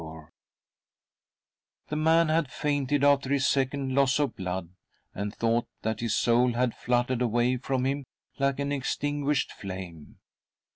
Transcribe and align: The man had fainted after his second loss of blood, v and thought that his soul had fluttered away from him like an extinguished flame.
The 1.89 1.95
man 1.95 2.29
had 2.29 2.51
fainted 2.51 3.03
after 3.03 3.29
his 3.29 3.45
second 3.45 3.93
loss 3.93 4.17
of 4.17 4.35
blood, 4.35 4.69
v 4.69 4.71
and 5.13 5.35
thought 5.35 5.67
that 5.83 5.99
his 5.99 6.15
soul 6.15 6.53
had 6.53 6.73
fluttered 6.75 7.21
away 7.21 7.57
from 7.57 7.85
him 7.85 8.05
like 8.39 8.57
an 8.59 8.71
extinguished 8.71 9.51
flame. 9.51 10.17